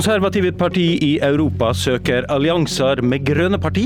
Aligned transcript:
Konservative 0.00 0.54
parti 0.56 0.94
i 1.04 1.08
Europa 1.20 1.74
søker 1.76 2.24
allianser 2.32 3.02
med 3.04 3.20
grønne 3.28 3.58
parti, 3.60 3.82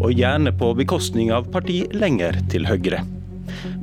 og 0.00 0.14
gjerne 0.16 0.54
på 0.56 0.70
bekostning 0.78 1.28
av 1.36 1.50
parti 1.52 1.82
lenger 1.92 2.38
til 2.48 2.64
høyre. 2.64 3.02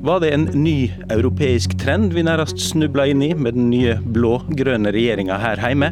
Var 0.01 0.23
det 0.23 0.31
en 0.33 0.47
ny 0.57 0.87
europeisk 1.13 1.75
trend 1.77 2.15
vi 2.15 2.23
nærmest 2.25 2.63
snubla 2.71 3.05
inn 3.11 3.21
i 3.21 3.27
med 3.37 3.53
den 3.59 3.67
nye 3.69 3.93
blå-grønne 4.01 4.89
regjeringa 4.95 5.37
her 5.37 5.61
hjemme? 5.61 5.91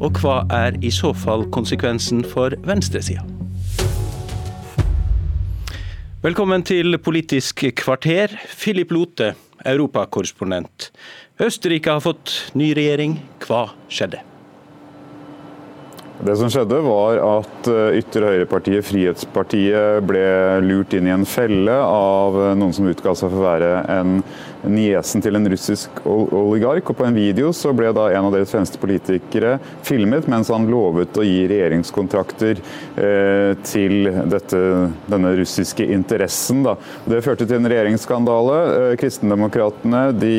Og 0.00 0.16
hva 0.22 0.38
er 0.56 0.78
i 0.80 0.88
så 0.88 1.10
fall 1.12 1.44
konsekvensen 1.52 2.22
for 2.24 2.56
venstresida? 2.64 3.20
Velkommen 6.24 6.64
til 6.64 6.96
Politisk 6.96 7.60
kvarter, 7.82 8.32
Philip 8.54 8.96
Lote, 8.96 9.34
europakorrespondent. 9.68 10.88
Østerrike 11.44 11.92
har 11.98 12.00
fått 12.08 12.38
ny 12.56 12.70
regjering. 12.72 13.18
Hva 13.44 13.66
skjedde? 13.92 14.24
Det 16.24 16.32
som 16.40 16.48
skjedde 16.48 16.78
var 16.80 17.18
at 17.20 17.68
ytre 17.98 18.30
høyre-partiet 18.30 18.86
Frihetspartiet 18.88 20.04
ble 20.08 20.24
lurt 20.64 20.94
inn 20.96 21.10
i 21.10 21.12
en 21.12 21.26
felle 21.28 21.74
av 21.76 22.38
eh, 22.40 22.54
noen 22.56 22.72
som 22.72 22.88
utga 22.88 23.12
seg 23.12 23.28
for 23.28 23.42
å 23.42 23.48
være 23.50 23.72
en 23.92 24.14
niesen 24.70 25.22
til 25.24 25.36
en 25.38 25.48
russisk 25.50 26.00
oligark. 26.06 26.90
og 26.90 26.96
På 26.98 27.06
en 27.06 27.16
video 27.16 27.52
så 27.56 27.72
ble 27.76 27.92
da 27.96 28.08
en 28.12 28.28
av 28.28 28.34
deres 28.34 28.52
fremste 28.52 28.80
politikere 28.82 29.56
filmet 29.86 30.28
mens 30.30 30.50
han 30.52 30.68
lovet 30.70 31.16
å 31.16 31.24
gi 31.26 31.46
regjeringskontrakter 31.50 32.60
eh, 32.60 33.52
til 33.66 34.10
dette, 34.30 34.60
denne 35.10 35.34
russiske 35.38 35.86
interessen. 35.96 36.62
Da. 36.66 36.76
Det 37.06 37.22
førte 37.24 37.46
til 37.46 37.60
en 37.60 37.70
regjeringsskandale. 37.70 38.58
Eh, 38.76 38.96
Kristendemokratene 39.00 40.04
de 40.16 40.36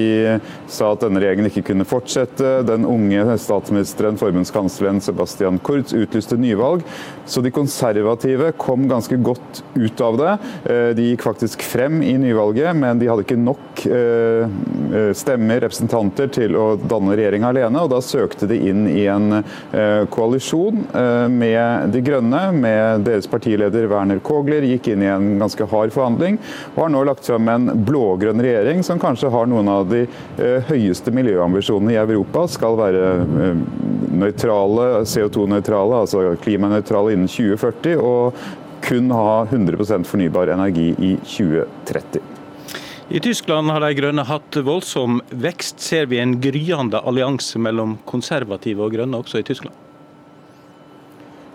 sa 0.71 0.91
at 0.93 1.05
denne 1.05 1.21
regjeringen 1.23 1.51
ikke 1.51 1.67
kunne 1.71 1.87
fortsette. 1.87 2.57
Den 2.67 2.87
unge 2.87 3.37
statsministeren, 3.41 4.19
forbundskansleren 4.19 5.01
Sebastian 5.03 5.61
Kurz, 5.63 5.95
utlyste 5.97 6.39
nyvalg. 6.39 6.85
Så 7.27 7.43
de 7.43 7.51
konservative 7.53 8.53
kom 8.59 8.87
ganske 8.89 9.17
godt 9.19 9.63
ut 9.75 10.01
av 10.03 10.19
det. 10.21 10.33
Eh, 10.71 10.89
de 10.97 11.11
gikk 11.11 11.25
faktisk 11.27 11.63
frem 11.65 12.01
i 12.05 12.15
nyvalget, 12.19 12.75
men 12.77 12.99
de 12.99 13.09
hadde 13.09 13.25
ikke 13.25 13.39
nok 13.39 13.85
eh, 13.87 14.16
stemmer, 15.17 15.61
representanter, 15.63 16.29
til 16.33 16.55
å 16.57 16.67
danne 16.79 17.15
regjering 17.17 17.45
alene. 17.47 17.83
og 17.83 17.91
Da 17.91 18.01
søkte 18.03 18.47
de 18.49 18.59
inn 18.69 18.85
i 18.89 19.05
en 19.11 19.39
eh, 19.39 20.03
koalisjon 20.13 20.83
eh, 20.91 21.25
med 21.31 21.93
De 21.93 22.01
Grønne, 22.05 22.43
med 22.55 23.07
deres 23.07 23.29
partileder 23.29 23.89
Werner 23.91 24.21
Kogler. 24.23 24.65
Gikk 24.67 24.91
inn 24.93 25.05
i 25.05 25.11
en 25.11 25.33
ganske 25.41 25.67
hard 25.71 25.95
forhandling, 25.95 26.39
og 26.75 26.83
har 26.85 26.93
nå 26.93 27.03
lagt 27.07 27.27
frem 27.27 27.51
en 27.51 27.71
blå-grønn 27.87 28.43
regjering 28.43 28.85
som 28.85 29.01
kanskje 29.01 29.31
har 29.33 29.49
noen 29.49 29.71
av 29.71 29.87
de 29.91 30.05
høyeste 30.69 31.11
miljøambisjonene 31.15 31.95
i 31.95 31.99
Europa. 32.01 32.45
Skal 32.51 32.77
være 32.79 33.03
nøytrale, 34.17 34.87
CO2-nøytrale, 35.09 36.03
altså 36.05 36.23
klimanøytrale 36.43 37.15
innen 37.15 37.29
2040. 37.31 37.97
og 37.97 38.65
kun 38.87 39.11
ha 39.11 39.45
100% 39.45 40.07
fornybar 40.07 40.47
energi 40.53 40.93
i 40.97 41.17
2030. 41.25 42.36
I 43.09 43.19
Tyskland 43.23 43.71
har 43.71 43.79
de 43.79 43.93
grønne 43.95 44.23
hatt 44.27 44.57
voldsom 44.67 45.21
vekst. 45.31 45.79
Ser 45.79 46.09
vi 46.11 46.19
en 46.19 46.33
gryende 46.43 46.99
allianse 47.07 47.55
mellom 47.55 47.95
konservative 48.09 48.83
og 48.83 48.97
grønne 48.97 49.21
også 49.23 49.39
i 49.39 49.45
Tyskland? 49.47 49.86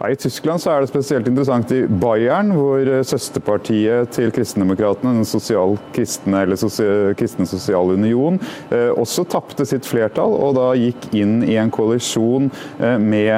I 0.02 0.16
Tyskland 0.18 0.64
er 0.66 0.82
det 0.82 0.90
spesielt 0.90 1.28
interessant 1.30 1.70
i 1.70 1.84
Bayern, 1.86 2.48
hvor 2.56 2.80
eh, 2.82 3.04
søsterpartiet 3.06 4.10
til 4.16 4.32
Kristendemokratene, 4.34 5.12
den 5.20 5.28
sosial 5.28 5.76
kristne, 5.94 6.40
eller 6.42 6.58
sosial, 6.58 7.12
Kristen 7.18 7.46
Sosial 7.46 7.92
Union, 7.94 8.40
eh, 8.74 8.90
også 8.98 9.22
tapte 9.30 9.66
sitt 9.68 9.86
flertall 9.86 10.34
og 10.34 10.56
da 10.58 10.72
gikk 10.78 11.06
inn 11.14 11.38
i 11.46 11.54
en 11.60 11.70
koalisjon 11.70 12.50
eh, 12.80 12.98
med, 12.98 13.30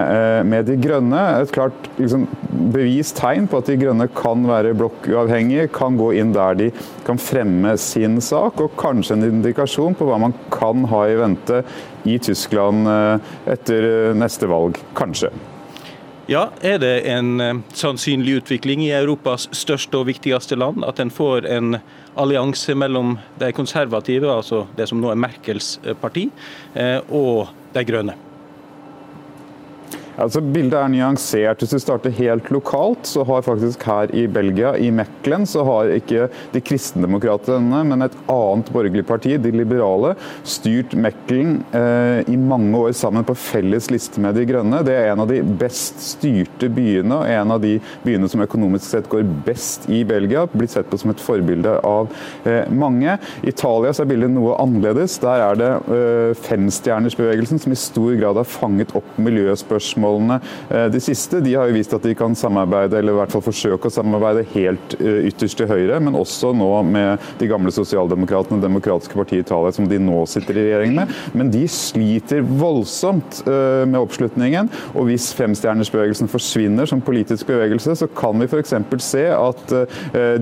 med, 0.49 0.65
De 0.65 0.79
grønne. 0.81 1.21
Et 1.43 1.53
klart 1.53 1.91
liksom, 1.99 2.25
bevist 2.73 3.19
tegn 3.21 3.49
på 3.51 3.61
at 3.61 3.69
De 3.69 3.77
grønne 3.85 4.09
kan 4.17 4.49
være 4.49 4.73
blokkuavhengige, 4.81 5.69
kan 5.75 6.01
gå 6.01 6.15
inn 6.17 6.33
der 6.33 6.57
de 6.63 6.73
kan 7.05 7.21
fremme 7.21 7.77
sin 7.77 8.23
sak, 8.25 8.63
og 8.65 8.79
kanskje 8.81 9.19
en 9.19 9.29
indikasjon 9.29 9.99
på 9.99 10.09
hva 10.09 10.23
man 10.23 10.37
kan 10.55 10.89
ha 10.89 11.05
i 11.11 11.19
vente 11.21 11.61
i 12.09 12.17
Tyskland 12.21 12.89
etter 13.49 14.15
neste 14.17 14.49
valg. 14.49 14.81
Kanskje. 14.97 15.33
Ja, 16.27 16.49
Er 16.63 16.79
det 16.79 17.03
en 17.05 17.41
eh, 17.41 17.59
sannsynlig 17.77 18.39
utvikling 18.39 18.81
i 18.81 18.95
Europas 18.97 19.45
største 19.53 19.99
og 20.01 20.07
viktigste 20.09 20.57
land 20.57 20.81
at 20.89 21.03
en 21.03 21.11
får 21.13 21.45
en 21.53 21.77
allianse 22.17 22.73
mellom 22.73 23.19
de 23.37 23.51
konservative, 23.53 24.31
altså 24.33 24.63
det 24.79 24.89
som 24.89 25.03
nå 25.03 25.11
er 25.13 25.21
Merkels 25.21 25.75
eh, 25.85 25.93
parti, 25.93 26.31
eh, 26.73 26.97
og 27.13 27.53
de 27.77 27.85
grønne? 27.85 28.17
Altså, 30.21 30.39
bildet 30.41 30.77
er 30.79 30.91
nyansert. 30.93 31.63
Hvis 31.63 31.75
vi 31.75 31.83
starter 31.83 32.15
helt 32.15 32.51
lokalt, 32.55 33.09
så 33.09 33.25
har 33.27 33.43
faktisk 33.47 33.83
her 33.89 34.13
i 34.15 34.27
Belgia, 34.31 34.75
i 34.79 34.91
Mekkelen, 34.95 35.47
så 35.49 35.65
har 35.67 35.91
ikke 35.97 36.29
de 36.55 36.63
kristendemokratene, 36.63 37.83
men 37.89 38.07
et 38.07 38.15
annet 38.31 38.71
borgerlig 38.75 39.05
parti, 39.09 39.35
de 39.43 39.51
liberale, 39.55 40.15
styrt 40.47 40.95
Mekkelen 40.95 41.57
eh, 41.75 42.21
i 42.31 42.39
mange 42.39 42.79
år 42.79 42.95
sammen 42.97 43.27
på 43.27 43.37
felles 43.39 43.91
liste 43.91 44.23
med 44.23 44.39
De 44.39 44.47
grønne. 44.47 44.85
Det 44.87 44.95
er 44.95 45.11
en 45.13 45.25
av 45.25 45.31
de 45.31 45.41
best 45.43 45.99
styrte 46.05 46.71
byene, 46.71 47.19
og 47.19 47.35
en 47.35 47.57
av 47.57 47.63
de 47.65 47.75
byene 48.05 48.31
som 48.31 48.45
økonomisk 48.45 48.87
sett 48.87 49.11
går 49.11 49.27
best 49.47 49.89
i 49.91 50.05
Belgia. 50.07 50.47
Blitt 50.53 50.77
sett 50.77 50.91
på 50.91 51.01
som 51.01 51.11
et 51.11 51.23
forbilde 51.23 51.75
av 51.83 52.13
eh, 52.47 52.71
mange. 52.71 53.19
I 53.43 53.51
Italia 53.51 53.91
så 53.95 54.05
er 54.05 54.13
bildet 54.15 54.35
noe 54.35 54.55
annerledes. 54.63 55.19
Der 55.23 55.43
er 55.49 55.59
det 55.59 55.73
eh, 55.91 56.39
femstjernersbevegelsen 56.47 57.63
som 57.63 57.75
i 57.75 57.83
stor 57.83 58.15
grad 58.21 58.39
har 58.39 58.49
fanget 58.49 58.95
opp 58.95 59.19
miljøspørsmål 59.19 60.04
spørsmålene. 60.05 60.41
Eh, 60.71 60.91
de 60.93 61.01
siste 61.01 61.41
de 61.41 61.55
har 61.55 61.69
jo 61.69 61.77
vist 61.77 61.95
at 61.95 62.03
de 62.03 62.15
kan 62.15 62.35
samarbeide, 62.35 62.99
eller 62.99 63.15
i 63.15 63.19
hvert 63.19 63.33
fall 63.33 63.45
forsøke 63.45 63.89
å 63.89 63.93
samarbeide 63.93 64.45
helt 64.55 64.97
eh, 65.01 65.29
ytterst 65.31 65.59
til 65.59 65.69
høyre, 65.71 66.01
men 66.01 66.15
også 66.15 66.53
nå 66.55 66.71
med 66.89 67.19
de 67.41 67.49
gamle 67.49 67.73
sosialdemokratene, 67.75 68.63
Demokratiske 68.65 69.17
partiet 69.17 69.43
i 69.43 69.45
Italia, 69.45 69.73
som 69.75 69.89
de 69.89 69.99
nå 70.01 70.25
sitter 70.31 70.59
i 70.59 70.67
regjering 70.69 70.95
med. 70.97 71.13
Men 71.35 71.51
de 71.53 71.65
sliter 71.69 72.45
voldsomt 72.45 73.43
eh, 73.47 73.85
med 73.89 74.01
oppslutningen. 74.01 74.71
Og 74.95 75.09
hvis 75.11 75.31
femstjernersbevegelsen 75.37 76.31
forsvinner 76.31 76.89
som 76.89 77.03
politisk 77.05 77.49
bevegelse, 77.51 77.97
så 77.99 78.09
kan 78.15 78.41
vi 78.41 78.49
f.eks. 78.49 78.75
se 79.05 79.25
at 79.35 79.73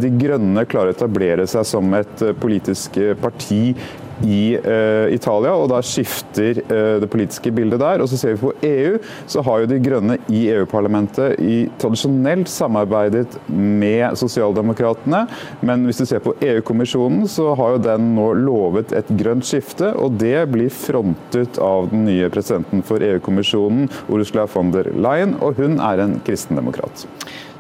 De 0.01 0.11
Grønne 0.19 0.65
klarer 0.69 0.93
å 0.93 0.95
etablere 0.95 1.47
seg 1.51 1.65
som 1.67 1.93
et 1.97 2.23
politisk 2.41 2.99
parti 3.21 3.75
i 4.23 4.57
uh, 4.57 5.09
Italia, 5.13 5.55
og 5.57 5.71
da 5.73 5.81
skifter 5.85 6.61
uh, 6.67 7.01
det 7.03 7.09
politiske 7.13 7.53
bildet 7.55 7.81
der. 7.83 8.03
Og 8.03 8.11
så 8.11 8.19
ser 8.21 8.37
vi 8.37 8.43
på 8.43 8.55
EU, 8.69 8.99
så 9.27 9.45
har 9.47 9.63
jo 9.63 9.71
De 9.73 9.79
grønne 9.83 10.19
i 10.29 10.45
EU-parlamentet 10.53 11.39
tradisjonelt 11.81 12.51
samarbeidet 12.51 13.39
med 13.49 14.19
sosialdemokratene. 14.19 15.25
Men 15.65 15.87
hvis 15.87 16.03
du 16.03 16.07
ser 16.09 16.23
på 16.25 16.35
EU-kommisjonen, 16.45 17.25
så 17.31 17.53
har 17.59 17.77
jo 17.77 17.85
den 17.87 18.13
nå 18.17 18.29
lovet 18.43 18.93
et 18.97 19.09
grønt 19.21 19.47
skifte, 19.49 19.93
og 19.97 20.19
det 20.21 20.37
blir 20.53 20.73
frontet 20.73 21.61
av 21.63 21.89
den 21.93 22.05
nye 22.09 22.29
presidenten 22.33 22.85
for 22.87 23.03
EU-kommisjonen, 23.05 23.89
Ursula 24.13 24.49
von 24.51 24.75
der 24.75 24.93
Leyen, 24.93 25.39
og 25.41 25.61
hun 25.63 25.81
er 25.83 26.05
en 26.05 26.19
kristendemokrat. 26.27 27.07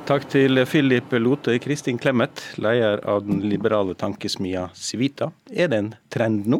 Takk 0.02 0.24
til 0.26 0.58
Philip 0.66 1.12
Lote. 1.22 1.52
Kristin 1.62 1.98
Clemet, 2.02 2.40
leder 2.58 2.98
av 3.06 3.20
den 3.22 3.38
liberale 3.46 3.94
tankesmia 3.94 4.64
Civita. 4.74 5.28
Er 5.46 5.70
det 5.70 5.78
en 5.78 5.90
trend 6.10 6.48
nå 6.50 6.58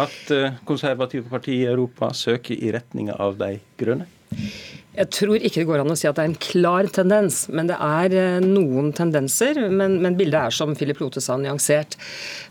at 0.00 0.32
eh, 0.32 0.56
konservative 0.64 1.28
partier 1.28 1.66
i 1.66 1.74
Europa 1.74 2.08
søker 2.16 2.56
i 2.56 2.72
retning 2.72 3.10
av 3.12 3.36
de 3.42 3.58
grønne? 3.76 4.08
Jeg 4.90 5.06
tror 5.14 5.38
ikke 5.38 5.60
det 5.60 5.68
går 5.68 5.80
an 5.84 5.92
å 5.92 5.94
si 5.94 6.08
at 6.08 6.16
det 6.18 6.24
er 6.24 6.28
en 6.32 6.40
klar 6.42 6.88
tendens, 6.90 7.44
men 7.54 7.68
det 7.70 7.76
er 7.78 8.14
eh, 8.18 8.42
noen 8.42 8.88
tendenser. 8.96 9.60
Men, 9.70 10.00
men 10.02 10.16
bildet 10.18 10.48
er, 10.48 10.54
som 10.54 10.72
Philip 10.74 10.98
Lote 10.98 11.22
sa, 11.22 11.36
nyansert. 11.38 11.94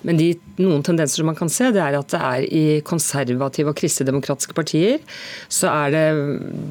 Men 0.07 0.15
de, 0.15 0.29
noen 0.61 0.85
tendenser 0.87 1.19
som 1.19 1.27
man 1.27 1.35
kan 1.35 1.51
se, 1.51 1.67
det 1.75 1.81
er 1.83 1.97
at 1.99 2.13
det 2.13 2.21
er 2.23 2.45
i 2.47 2.63
konservative 2.87 3.73
og 3.73 3.79
kristendemokratiske 3.81 4.55
partier 4.55 5.01
så 5.51 5.67
er 5.71 5.91
det 5.91 6.05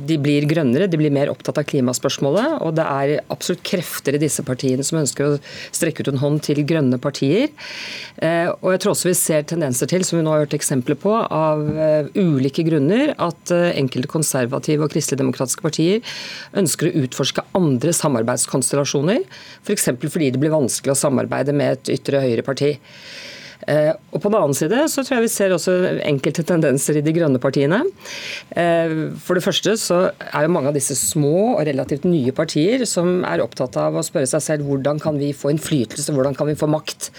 De 0.08 0.16
blir 0.22 0.46
grønnere, 0.48 0.88
de 0.88 1.00
blir 1.00 1.12
mer 1.12 1.28
opptatt 1.28 1.60
av 1.60 1.68
klimaspørsmålet. 1.68 2.62
Og 2.64 2.72
det 2.78 2.88
er 2.88 3.14
absolutt 3.28 3.66
krefter 3.68 4.16
i 4.16 4.22
disse 4.24 4.44
partiene 4.48 4.86
som 4.86 5.02
ønsker 5.02 5.26
å 5.26 5.36
strekke 5.76 6.00
ut 6.00 6.12
en 6.14 6.22
hånd 6.24 6.40
til 6.48 6.62
grønne 6.64 6.96
partier. 7.02 7.52
Eh, 8.16 8.48
og 8.48 8.72
jeg 8.72 8.82
tror 8.86 8.94
også 8.96 9.10
vi 9.10 9.16
ser 9.20 9.44
tendenser 9.52 9.92
til, 9.92 10.06
som 10.08 10.16
vi 10.16 10.24
nå 10.24 10.32
har 10.32 10.46
hørt 10.46 10.56
eksempler 10.56 10.96
på, 10.96 11.12
av 11.12 11.68
eh, 11.76 12.08
ulike 12.16 12.64
grunner, 12.64 13.12
at 13.20 13.52
enkelte 13.52 14.08
konservative 14.08 14.88
og 14.88 14.96
kristeligdemokratiske 14.96 15.57
politiske 15.58 15.66
partier 15.66 16.02
ønsker 16.58 16.88
å 16.88 17.04
utforske 17.04 17.44
andre 17.58 17.92
samarbeidskonstellasjoner, 17.92 19.24
f.eks. 19.64 19.90
For 19.98 20.12
fordi 20.12 20.32
det 20.32 20.42
blir 20.42 20.54
vanskelig 20.54 20.94
å 20.94 20.98
samarbeide 20.98 21.54
med 21.56 21.78
et 21.78 21.98
ytre 21.98 22.22
høyre-parti. 22.22 22.76
Eh, 23.68 23.90
og 24.14 24.22
På 24.22 24.30
den 24.30 24.38
annen 24.38 24.54
side 24.56 24.86
så 24.88 25.02
tror 25.02 25.18
jeg 25.18 25.26
vi 25.26 25.32
ser 25.32 25.52
også 25.52 25.74
enkelte 26.06 26.44
tendenser 26.46 26.96
i 26.96 27.04
de 27.04 27.12
grønne 27.12 27.40
partiene. 27.42 27.82
Eh, 28.54 29.10
for 29.20 29.36
det 29.36 29.44
første 29.44 29.74
så 29.76 30.00
er 30.30 30.46
jo 30.46 30.54
mange 30.54 30.70
av 30.70 30.78
disse 30.78 30.96
små 30.96 31.58
og 31.58 31.66
relativt 31.68 32.06
nye 32.08 32.32
partier 32.32 32.86
som 32.88 33.24
er 33.28 33.42
opptatt 33.44 33.76
av 33.80 33.98
å 33.98 34.06
spørre 34.06 34.30
seg 34.30 34.44
selv 34.44 34.70
hvordan 34.70 35.02
kan 35.02 35.18
vi 35.20 35.34
få 35.36 35.52
innflytelse, 35.52 36.14
hvordan 36.14 36.38
kan 36.38 36.48
vi 36.48 36.58
få 36.58 36.70
makt. 36.70 37.10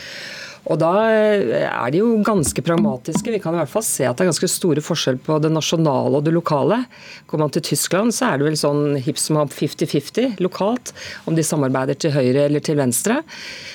Og 0.70 0.78
da 0.82 0.92
eh, 1.10 1.66
er 1.66 1.94
de 1.94 2.02
jo 2.02 2.12
ganske 2.26 2.64
pragmatiske. 2.66 3.32
Vi 3.34 3.42
kan 3.42 3.56
i 3.56 3.62
hvert 3.62 3.72
fall 3.72 3.86
se 3.86 4.06
at 4.08 4.18
det 4.18 4.26
er 4.26 4.32
ganske 4.32 4.52
store 4.52 4.84
forskjell 4.86 5.20
på 5.26 5.40
det 5.42 5.52
nasjonale 5.54 6.20
og 6.20 6.28
det 6.28 6.36
lokale. 6.36 6.84
Kommer 7.30 7.48
man 7.48 7.56
til 7.56 7.66
Tyskland, 7.72 8.14
så 8.16 8.32
er 8.32 8.40
det 8.40 8.50
vel 8.50 8.60
sånn 8.60 9.00
hipp 9.02 9.20
som 9.22 9.40
happ 9.40 9.54
50-50 9.56 10.38
lokalt, 10.44 10.94
om 11.30 11.38
de 11.38 11.46
samarbeider 11.46 11.98
til 12.00 12.14
høyre 12.14 12.46
eller 12.50 12.64
til 12.66 12.78
venstre. 12.80 13.22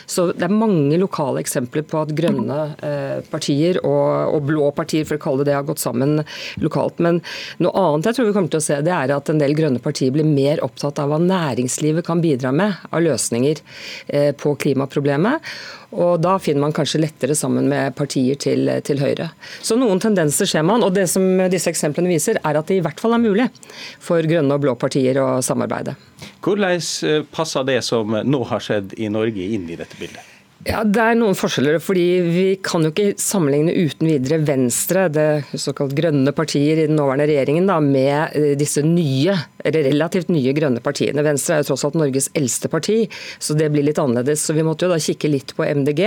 Så 0.06 0.28
det 0.34 0.46
er 0.46 0.54
mange 0.54 0.98
lokale 1.00 1.42
eksempler 1.42 1.86
på 1.88 2.02
at 2.04 2.14
grønne 2.16 2.60
eh, 2.84 3.18
partier 3.32 3.80
og, 3.82 4.36
og, 4.36 4.40
blå 4.48 4.70
partier, 4.76 5.06
for 5.08 5.18
å 5.18 5.24
kalle 5.24 5.42
det 5.44 5.54
det, 5.54 5.58
har 5.58 5.66
gått 5.68 5.82
sammen 5.82 6.22
lokalt. 6.62 7.00
Men 7.04 7.20
noe 7.62 7.74
annet 7.78 8.10
jeg 8.10 8.18
tror 8.18 8.28
vi 8.28 8.34
kommer 8.36 8.52
til 8.52 8.62
å 8.62 8.66
se, 8.66 8.80
det 8.84 8.94
er 8.94 9.14
at 9.14 9.30
en 9.30 9.40
del 9.40 9.54
grønne 9.56 9.82
partier 9.82 10.14
blir 10.14 10.26
mer 10.28 10.62
opptatt 10.64 11.00
av 11.02 11.12
hva 11.12 11.20
næringslivet 11.22 12.06
kan 12.06 12.22
bidra 12.24 12.52
med 12.54 12.74
av 12.90 13.04
løsninger 13.04 13.62
eh, 14.08 14.30
på 14.36 14.54
klimaproblemet. 14.60 15.54
Og 15.94 16.18
da 16.22 16.34
finner 16.42 16.64
man 16.64 16.74
kanskje 16.74 17.00
lettere 17.04 17.36
sammen 17.38 17.68
med 17.70 17.94
partier 17.98 18.38
til, 18.40 18.68
til, 18.86 19.00
høyre. 19.02 19.30
Så 19.62 19.78
noen 19.78 20.02
tendenser 20.02 20.48
ser 20.50 20.66
man. 20.66 20.82
Og 20.82 20.94
det 20.96 21.06
som 21.12 21.24
disse 21.52 21.70
eksemplene 21.70 22.10
viser, 22.10 22.40
er 22.42 22.58
at 22.58 22.70
det 22.70 22.80
i 22.80 22.84
hvert 22.84 23.00
fall 23.00 23.14
er 23.14 23.22
mulig 23.22 23.48
for 24.02 24.22
grønne 24.26 24.58
og 24.58 24.64
blå 24.66 24.76
partier 24.80 25.20
å 25.22 25.28
samarbeide. 25.44 25.96
Hvordan 26.44 26.78
eh, 27.08 27.24
passer 27.34 27.66
det 27.68 27.80
som 27.86 28.10
nå 28.10 28.44
har 28.50 28.62
skjedd 28.64 28.96
i 28.98 29.10
Norge 29.12 29.50
inn 29.54 29.68
i 29.70 29.78
dette 29.78 29.98
bildet? 30.00 30.33
Ja, 30.64 30.80
Det 30.80 31.00
er 31.02 31.16
noen 31.18 31.36
forskjeller. 31.36 31.76
fordi 31.78 32.04
Vi 32.24 32.56
kan 32.62 32.82
jo 32.82 32.90
ikke 32.90 33.18
sammenligne 33.20 33.74
uten 33.74 34.08
videre 34.08 34.38
Venstre, 34.40 35.08
det 35.12 35.44
såkalt 35.60 35.92
grønne 35.94 36.32
partier 36.32 36.78
i 36.78 36.86
den 36.86 36.96
nåværende 36.96 37.28
regjeringen, 37.28 37.66
da, 37.68 37.80
med 37.80 38.32
eh, 38.34 38.54
disse 38.56 38.80
nye, 38.80 39.36
eller 39.62 39.84
relativt 39.90 40.30
nye 40.32 40.54
grønne 40.56 40.80
partiene. 40.80 41.22
Venstre 41.22 41.58
er 41.58 41.62
jo 41.62 41.72
tross 41.72 41.84
alt 41.84 41.98
Norges 42.00 42.30
eldste 42.34 42.70
parti, 42.72 43.04
så 43.38 43.56
det 43.58 43.70
blir 43.72 43.84
litt 43.84 44.00
annerledes. 44.00 44.40
Så 44.40 44.56
Vi 44.56 44.64
måtte 44.64 44.86
jo 44.86 44.94
da 44.94 44.96
kikke 44.96 45.28
litt 45.28 45.52
på 45.54 45.68
MDG. 45.68 46.00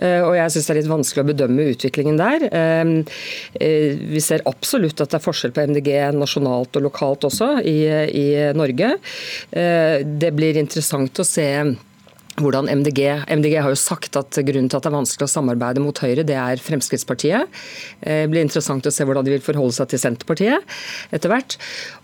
Eh, 0.00 0.22
og 0.24 0.32
jeg 0.38 0.54
syns 0.54 0.66
det 0.66 0.72
er 0.72 0.80
litt 0.80 0.94
vanskelig 0.94 1.24
å 1.26 1.28
bedømme 1.28 1.68
utviklingen 1.74 2.16
der. 2.16 2.46
Eh, 2.48 3.92
vi 4.14 4.24
ser 4.24 4.46
absolutt 4.48 5.04
at 5.04 5.12
det 5.12 5.20
er 5.20 5.26
forskjell 5.26 5.52
på 5.52 5.66
MDG 5.68 5.92
nasjonalt 6.16 6.80
og 6.80 6.88
lokalt 6.88 7.28
også 7.28 7.58
i, 7.60 7.78
i 8.08 8.26
Norge. 8.56 8.94
Det 9.52 10.32
blir 10.32 10.56
interessant 10.56 11.20
å 11.20 11.28
se 11.28 11.50
hvordan 12.42 12.68
MDG 12.70 13.00
MDG 13.28 13.56
har 13.60 13.72
jo 13.72 13.78
sagt 13.78 14.16
at 14.18 14.38
grunnen 14.46 14.68
til 14.70 14.78
at 14.78 14.86
det 14.86 14.90
er 14.90 14.96
vanskelig 14.96 15.26
å 15.26 15.32
samarbeide 15.32 15.82
mot 15.82 15.96
Høyre, 16.02 16.24
det 16.26 16.36
er 16.38 16.62
Fremskrittspartiet. 16.62 17.48
Eh, 18.00 18.24
det 18.24 18.30
blir 18.32 18.44
interessant 18.44 18.86
å 18.86 18.92
se 18.94 19.06
hvordan 19.06 19.26
de 19.26 19.34
vil 19.34 19.44
forholde 19.44 19.76
seg 19.76 19.90
til 19.92 20.02
Senterpartiet 20.02 20.76
etter 21.14 21.32
hvert. 21.32 21.56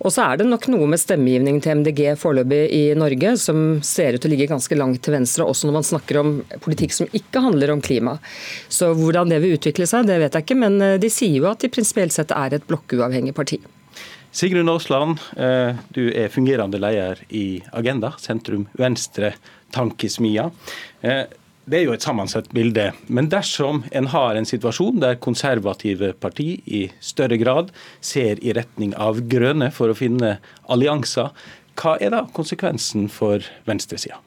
Og 0.02 0.12
så 0.14 0.26
er 0.26 0.40
det 0.40 0.48
nok 0.48 0.68
noe 0.72 0.88
med 0.92 1.02
stemmegivningen 1.02 1.62
til 1.64 1.82
MDG 1.82 2.02
foreløpig 2.20 2.62
i 2.76 2.82
Norge 2.98 3.36
som 3.42 3.62
ser 3.86 4.16
ut 4.16 4.24
til 4.24 4.30
å 4.30 4.34
ligge 4.34 4.50
ganske 4.52 4.78
langt 4.78 5.02
til 5.06 5.16
venstre, 5.16 5.46
også 5.46 5.68
når 5.68 5.78
man 5.78 5.88
snakker 5.90 6.20
om 6.22 6.34
politikk 6.64 6.96
som 6.96 7.10
ikke 7.16 7.44
handler 7.44 7.74
om 7.74 7.84
klima. 7.84 8.18
Så 8.68 8.92
hvordan 8.96 9.32
det 9.32 9.42
vil 9.44 9.56
utvikle 9.56 9.88
seg, 9.88 10.08
det 10.10 10.20
vet 10.22 10.36
jeg 10.36 10.46
ikke, 10.46 10.60
men 10.66 10.80
eh, 10.82 10.98
de 11.02 11.12
sier 11.12 11.40
jo 11.40 11.50
at 11.50 11.64
de 11.64 11.72
prinsipielt 11.72 12.14
sett 12.16 12.34
er 12.34 12.56
et 12.56 12.68
blokkuavhengig 12.68 13.34
parti. 13.36 13.60
Sigrun 14.36 14.68
Aasland, 14.68 15.20
eh, 15.36 15.76
du 15.96 16.10
er 16.12 16.28
fungerende 16.28 16.76
leder 16.76 17.22
i 17.32 17.62
Agenda, 17.72 18.10
sentrum 18.20 18.66
venstre 18.76 19.32
tankesmia. 19.74 20.50
Eh, 21.02 21.24
det 21.66 21.80
er 21.80 21.88
jo 21.88 21.94
et 21.96 22.04
sammensatt 22.04 22.52
bilde. 22.54 22.92
Men 23.10 23.30
dersom 23.32 23.82
en 23.90 24.10
har 24.12 24.38
en 24.38 24.46
situasjon 24.46 25.00
der 25.02 25.18
konservative 25.18 26.12
parti 26.22 26.60
i 26.66 26.84
større 27.02 27.40
grad 27.42 27.72
ser 28.00 28.38
i 28.38 28.54
retning 28.54 28.94
av 28.94 29.24
grønne 29.26 29.72
for 29.74 29.90
å 29.90 29.98
finne 29.98 30.36
allianser, 30.70 31.32
hva 31.76 31.96
er 32.00 32.14
da 32.14 32.22
konsekvensen 32.36 33.10
for 33.12 33.42
venstresida? 33.66 34.22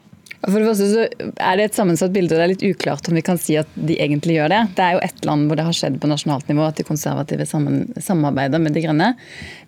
For 0.46 0.56
det 0.56 0.68
første 0.70 0.86
så 0.88 1.02
er 1.36 1.58
det 1.58 1.66
et 1.66 1.76
sammensatt 1.76 2.12
bilde, 2.14 2.32
og 2.32 2.40
det 2.40 2.44
er 2.46 2.52
litt 2.54 2.64
uklart 2.64 3.08
om 3.10 3.16
vi 3.18 3.22
kan 3.24 3.36
si 3.40 3.58
at 3.60 3.68
de 3.76 3.98
egentlig 4.00 4.38
gjør 4.38 4.48
det. 4.52 4.60
Det 4.78 4.84
er 4.86 4.94
jo 4.96 5.02
ett 5.04 5.26
land 5.28 5.50
hvor 5.50 5.60
det 5.60 5.66
har 5.66 5.76
skjedd 5.76 5.98
på 6.00 6.08
nasjonalt 6.08 6.48
nivå 6.48 6.64
at 6.64 6.80
de 6.80 6.86
konservative 6.88 7.44
sammen, 7.48 7.82
samarbeider 8.00 8.62
med 8.62 8.72
de 8.72 8.84
grønne. 8.86 9.10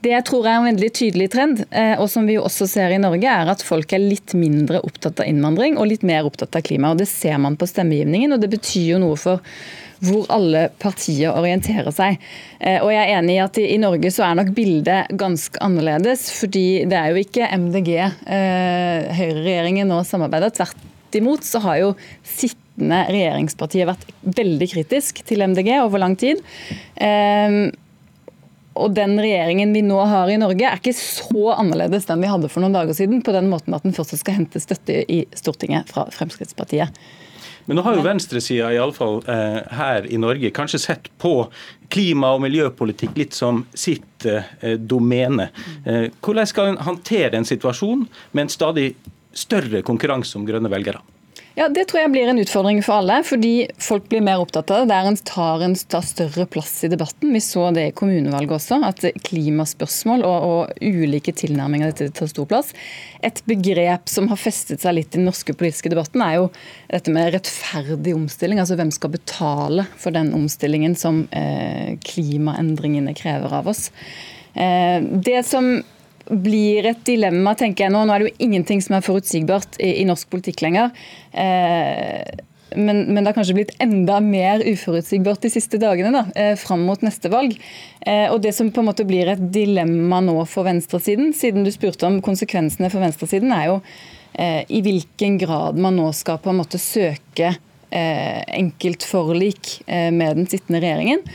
Det 0.00 0.14
jeg 0.14 0.26
tror 0.30 0.48
er 0.48 0.56
en 0.56 0.70
veldig 0.70 0.90
tydelig 0.96 1.28
trend, 1.34 1.60
eh, 1.68 1.92
og 2.00 2.08
som 2.12 2.24
vi 2.28 2.38
jo 2.38 2.46
også 2.48 2.70
ser 2.70 2.96
i 2.96 3.02
Norge, 3.02 3.28
er 3.28 3.52
at 3.52 3.64
folk 3.66 3.92
er 3.92 4.00
litt 4.00 4.32
mindre 4.38 4.80
opptatt 4.80 5.20
av 5.20 5.28
innvandring 5.28 5.76
og 5.76 5.90
litt 5.92 6.08
mer 6.08 6.24
opptatt 6.28 6.56
av 6.56 6.64
klima. 6.64 6.94
og 6.94 7.04
Det 7.04 7.10
ser 7.10 7.36
man 7.42 7.60
på 7.60 7.68
stemmegivningen, 7.68 8.32
og 8.32 8.40
det 8.40 8.54
betyr 8.56 8.94
jo 8.94 9.02
noe 9.04 9.20
for 9.20 9.44
hvor 10.02 10.26
alle 10.34 10.66
partier 10.82 11.34
orienterer 11.34 11.92
seg. 11.94 12.18
Eh, 12.58 12.80
og 12.82 12.90
jeg 12.92 13.02
er 13.04 13.18
enig 13.18 13.36
i 13.36 13.42
at 13.44 13.60
i 13.62 13.78
Norge 13.80 14.10
så 14.14 14.26
er 14.26 14.38
nok 14.38 14.50
bildet 14.56 15.12
ganske 15.18 15.62
annerledes, 15.62 16.28
fordi 16.40 16.84
det 16.90 16.98
er 16.98 17.12
jo 17.12 17.22
ikke 17.22 17.50
MDG 17.66 17.92
eh, 18.00 19.12
høyreregjeringen 19.18 19.90
nå 19.92 20.02
samarbeider. 20.08 20.54
Tvert 20.56 21.20
imot 21.20 21.46
så 21.46 21.62
har 21.66 21.78
jo 21.82 21.92
sittende 22.26 23.04
regjeringspartiet 23.12 23.88
vært 23.90 24.10
veldig 24.26 24.68
kritisk 24.72 25.22
til 25.28 25.44
MDG 25.46 25.76
over 25.82 26.02
lang 26.02 26.18
tid. 26.18 26.42
Eh, 26.96 27.70
og 28.72 28.94
den 28.96 29.18
regjeringen 29.20 29.74
vi 29.74 29.82
nå 29.84 29.98
har 30.08 30.30
i 30.32 30.38
Norge, 30.40 30.64
er 30.64 30.80
ikke 30.80 30.94
så 30.96 31.52
annerledes 31.58 32.08
den 32.08 32.22
vi 32.24 32.30
hadde 32.30 32.48
for 32.50 32.64
noen 32.64 32.74
dager 32.74 32.96
siden, 32.96 33.20
på 33.24 33.34
den 33.36 33.50
måten 33.52 33.76
at 33.76 33.84
den 33.84 33.94
fortsatt 33.96 34.22
skal 34.22 34.38
hente 34.40 34.62
støtte 34.62 35.02
i 35.04 35.24
Stortinget 35.36 35.92
fra 35.92 36.06
Fremskrittspartiet. 36.14 36.96
Men 37.66 37.78
nå 37.78 37.84
har 37.86 37.96
jo 37.96 38.04
venstresida 38.04 38.72
iallfall 38.74 39.20
eh, 39.30 39.60
her 39.78 40.06
i 40.10 40.18
Norge 40.20 40.50
kanskje 40.54 40.80
sett 40.82 41.08
på 41.22 41.34
klima- 41.92 42.32
og 42.34 42.42
miljøpolitikk 42.44 43.16
litt 43.20 43.36
som 43.36 43.62
sitt 43.74 44.26
eh, 44.26 44.76
domene. 44.78 45.50
Eh, 45.84 46.08
hvordan 46.24 46.48
skal 46.48 46.72
en 46.72 46.82
håndtere 46.82 47.38
en 47.38 47.48
situasjon 47.48 48.06
med 48.32 48.46
en 48.46 48.52
stadig 48.52 48.92
større 49.32 49.84
konkurranse 49.86 50.38
om 50.38 50.46
grønne 50.48 50.72
velgere? 50.72 51.02
Ja, 51.54 51.66
Det 51.68 51.84
tror 51.90 52.00
jeg 52.00 52.10
blir 52.14 52.30
en 52.30 52.40
utfordring 52.40 52.78
for 52.84 53.02
alle, 53.02 53.18
fordi 53.28 53.66
folk 53.82 54.06
blir 54.08 54.22
mer 54.24 54.40
opptatt 54.40 54.70
av 54.72 54.86
det. 54.86 54.94
Det 54.94 55.10
en, 55.10 55.18
tar 55.28 55.64
en 55.66 55.74
tar 55.76 56.06
større 56.08 56.46
plass 56.48 56.72
i 56.86 56.88
debatten. 56.88 57.32
Vi 57.34 57.42
så 57.44 57.66
det 57.76 57.84
i 57.90 57.94
kommunevalget 57.96 58.54
også, 58.56 58.78
at 58.88 59.04
klimaspørsmål 59.28 60.24
og, 60.24 60.46
og 60.48 60.80
ulike 60.80 61.34
tilnærminger 61.36 61.92
til 61.92 62.08
dette 62.08 62.22
tar 62.22 62.32
stor 62.32 62.48
plass. 62.48 62.72
Et 63.20 63.44
begrep 63.44 64.08
som 64.08 64.30
har 64.32 64.40
festet 64.40 64.80
seg 64.80 64.96
litt 64.96 65.12
i 65.12 65.20
den 65.20 65.28
norske 65.28 65.52
politiske 65.52 65.92
debatten, 65.92 66.24
er 66.24 66.40
jo 66.40 66.48
dette 66.88 67.12
med 67.12 67.34
rettferdig 67.36 68.16
omstilling. 68.16 68.62
Altså 68.62 68.80
hvem 68.80 68.94
skal 68.94 69.12
betale 69.12 69.84
for 70.00 70.16
den 70.16 70.32
omstillingen 70.36 70.96
som 70.96 71.26
eh, 71.36 71.98
klimaendringene 72.00 73.12
krever 73.18 73.60
av 73.60 73.68
oss. 73.74 73.90
Eh, 74.56 75.04
det 75.04 75.42
som 75.52 75.74
blir 76.28 76.86
et 76.90 77.02
dilemma, 77.06 77.56
tenker 77.58 77.86
jeg 77.86 77.94
nå. 77.94 78.04
Nå 78.06 78.14
er 78.14 78.22
det 78.22 78.30
jo 78.30 78.46
ingenting 78.46 78.82
som 78.84 78.96
er 78.98 79.04
forutsigbart 79.06 79.78
i, 79.82 79.98
i 80.02 80.08
norsk 80.08 80.30
politikk 80.32 80.64
lenger. 80.64 80.92
Eh, 81.32 82.22
men, 82.76 83.02
men, 83.08 83.20
det 83.20 83.30
har 83.30 83.36
kanskje 83.36 83.56
blitt 83.56 83.74
enda 83.82 84.18
mer 84.24 84.62
uforutsigbart 84.64 85.44
de 85.44 85.50
siste 85.52 85.80
dagene, 85.82 86.12
da, 86.14 86.22
eh, 86.38 86.54
fram 86.60 86.86
mot 86.88 87.02
neste 87.04 87.30
valg. 87.32 87.56
Eh, 88.00 88.28
og 88.32 88.40
Det 88.42 88.54
som 88.56 88.70
på 88.72 88.82
en 88.82 88.90
måte 88.90 89.06
blir 89.08 89.28
et 89.28 89.42
dilemma 89.52 90.22
nå 90.24 90.38
for 90.48 90.68
venstresiden, 90.68 91.32
siden 91.36 91.66
du 91.66 91.72
spurte 91.74 92.08
om 92.08 92.22
konsekvensene 92.24 92.90
for 92.92 93.04
venstresiden, 93.04 93.52
er 93.52 93.68
jo 93.70 93.80
eh, 94.34 94.62
i 94.68 94.82
hvilken 94.84 95.38
grad 95.42 95.80
man 95.80 95.98
nå 96.00 96.08
skal 96.16 96.40
på 96.42 96.52
en 96.52 96.60
måte 96.62 96.80
søke 96.80 97.52
eh, 97.92 98.40
enkeltforlik 98.58 99.82
eh, 99.86 100.10
med 100.14 100.40
den 100.40 100.48
sittende 100.50 100.82
regjeringen. 100.84 101.26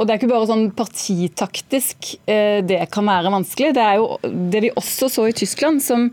Og 0.00 0.06
Det 0.08 0.14
er 0.14 0.20
ikke 0.20 0.32
bare 0.32 0.48
sånn 0.48 0.68
partitaktisk 0.72 2.14
eh, 2.24 2.60
det 2.64 2.80
kan 2.92 3.08
være 3.08 3.32
vanskelig. 3.34 3.74
Det 3.76 3.84
er 3.84 3.98
jo 4.00 4.16
det 4.24 4.62
vi 4.64 4.72
også 4.72 5.10
så 5.12 5.26
i 5.28 5.34
Tyskland, 5.36 5.82
som 5.84 6.06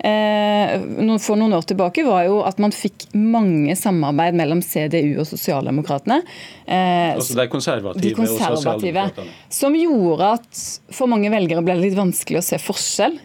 eh, 0.00 1.18
for 1.20 1.36
noen 1.36 1.52
år 1.52 1.66
tilbake, 1.68 2.06
var 2.08 2.24
jo 2.24 2.38
at 2.48 2.60
man 2.62 2.72
fikk 2.72 3.10
mange 3.12 3.76
samarbeid 3.76 4.38
mellom 4.38 4.62
CDU 4.64 5.20
og 5.20 5.28
Sosialdemokratene. 5.28 6.22
Eh, 6.64 7.10
altså 7.12 7.36
de 7.36 7.46
konservative, 7.52 8.00
de 8.06 8.14
konservative 8.16 9.26
Som 9.52 9.76
gjorde 9.76 10.30
at 10.38 10.62
for 10.96 11.12
mange 11.12 11.28
velgere 11.34 11.60
ble 11.66 11.76
det 11.76 11.90
litt 11.90 11.98
vanskelig 11.98 12.40
å 12.40 12.46
se 12.46 12.60
forskjell. 12.62 13.18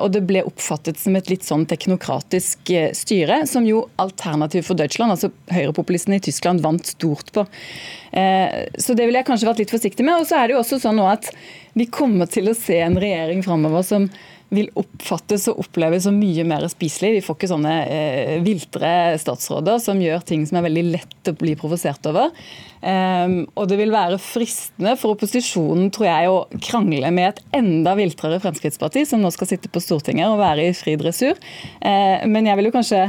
Og 0.00 0.08
det 0.14 0.22
ble 0.24 0.44
oppfattet 0.48 1.00
som 1.00 1.16
et 1.18 1.28
litt 1.28 1.44
sånn 1.44 1.66
teknokratisk 1.68 2.72
styre, 2.96 3.42
som 3.50 3.68
jo 3.68 3.84
Alternativ 4.00 4.64
for 4.70 4.78
Deutschland, 4.78 5.12
altså 5.12 5.30
høyrepopulistene 5.52 6.16
i 6.16 6.24
Tyskland, 6.24 6.64
vant 6.64 6.94
stort 6.94 7.28
på. 7.36 7.44
Så 8.14 8.94
det 8.94 9.08
vil 9.08 9.16
jeg 9.18 9.26
kanskje 9.26 9.48
vært 9.48 9.60
litt 9.64 9.72
forsiktig 9.74 10.04
med. 10.06 10.20
Og 10.22 10.28
så 10.28 10.36
er 10.38 10.46
det 10.46 10.54
jo 10.54 10.60
også 10.60 10.78
sånn 10.82 11.00
at 11.02 11.32
vi 11.74 11.88
kommer 11.90 12.28
til 12.30 12.46
å 12.50 12.54
se 12.54 12.76
en 12.84 12.98
regjering 13.02 13.42
framover 13.42 13.82
som 13.82 14.06
vil 14.54 14.68
oppfattes 14.78 15.48
og 15.50 15.64
oppleves 15.64 16.04
som 16.06 16.16
mye 16.18 16.44
mer 16.46 16.66
spiselig. 16.70 17.14
Vi 17.16 17.24
får 17.24 17.38
ikke 17.38 17.50
sånne 17.50 17.74
eh, 17.90 18.34
viltre 18.44 18.92
statsråder 19.20 19.80
som 19.82 20.00
gjør 20.02 20.24
ting 20.26 20.44
som 20.48 20.60
er 20.60 20.66
veldig 20.68 20.84
lett 20.92 21.30
å 21.30 21.36
bli 21.38 21.56
provosert 21.58 22.06
over. 22.10 22.32
Um, 22.84 23.38
og 23.56 23.70
det 23.70 23.78
vil 23.80 23.94
være 23.94 24.20
fristende 24.20 24.92
for 25.00 25.16
opposisjonen 25.16 25.88
tror 25.94 26.08
jeg, 26.10 26.30
å 26.30 26.60
krangle 26.66 27.08
med 27.16 27.30
et 27.30 27.40
enda 27.56 27.94
viltrere 27.96 28.42
Fremskrittsparti, 28.44 29.06
som 29.08 29.24
nå 29.24 29.32
skal 29.32 29.48
sitte 29.54 29.72
på 29.72 29.82
Stortinget 29.82 30.28
og 30.28 30.42
være 30.42 30.68
i 30.68 30.74
fri 30.76 30.98
dressur. 31.00 31.40
Uh, 31.80 32.20
men 32.28 32.50
jeg 32.50 32.60
vil 32.60 32.68
jo 32.68 32.76
kanskje 32.76 33.06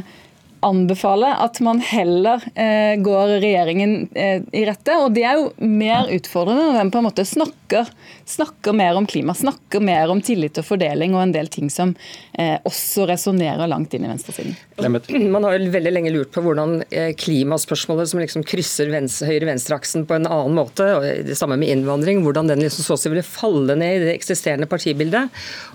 anbefale 0.66 1.30
at 1.44 1.60
man 1.66 1.80
heller 1.84 2.44
eh, 2.56 2.96
går 3.04 3.36
regjeringen 3.44 3.96
eh, 4.16 4.42
i 4.52 4.66
rette. 4.68 4.98
Og 5.04 5.14
det 5.16 5.26
er 5.28 5.40
jo 5.40 5.50
mer 5.62 6.10
utfordrende 6.16 6.68
når 6.68 6.80
den 6.80 6.92
på 6.94 7.02
en 7.02 7.08
måte 7.08 7.26
snakker, 7.28 7.90
snakker 8.26 8.76
mer 8.78 8.98
om 8.98 9.08
klima, 9.10 9.36
snakker 9.38 9.84
mer 9.84 10.12
om 10.14 10.22
tillit 10.26 10.58
og 10.62 10.68
fordeling 10.68 11.16
og 11.16 11.24
en 11.26 11.36
del 11.36 11.50
ting 11.54 11.70
som 11.74 11.94
eh, 12.34 12.58
også 12.66 13.08
resonnerer 13.10 13.70
langt 13.70 13.94
inn 13.94 14.08
i 14.08 14.12
venstresiden. 14.12 14.56
Man 15.36 15.48
har 15.48 15.58
jo 15.58 15.72
veldig 15.74 15.94
lenge 15.94 16.14
lurt 16.14 16.34
på 16.36 16.44
hvordan 16.46 16.80
eh, 16.90 17.12
klimaspørsmålet 17.20 18.12
som 18.12 18.24
liksom 18.24 18.46
krysser 18.48 18.92
høyre-venstre-aksen 18.96 20.08
på 20.10 20.18
en 20.18 20.30
annen 20.30 20.58
måte, 20.58 20.90
og 20.98 21.06
det 21.28 21.38
samme 21.38 21.60
med 21.62 21.72
innvandring, 21.72 22.24
hvordan 22.26 22.50
den 22.52 22.64
liksom 22.66 22.86
så 22.88 22.98
å 22.98 23.00
si 23.00 23.12
ville 23.12 23.26
falle 23.26 23.78
ned 23.80 24.00
i 24.00 24.04
det 24.08 24.16
eksisterende 24.16 24.70
partibildet. 24.70 25.32